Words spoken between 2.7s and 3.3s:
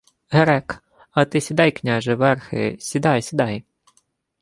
сідай,